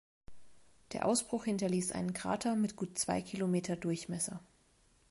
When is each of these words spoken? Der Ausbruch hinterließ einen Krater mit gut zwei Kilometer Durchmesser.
Der 0.93 1.05
Ausbruch 1.05 1.43
hinterließ 1.45 1.91
einen 1.91 2.13
Krater 2.13 2.55
mit 2.55 2.75
gut 2.75 2.97
zwei 2.97 3.21
Kilometer 3.21 3.75
Durchmesser. 3.75 4.41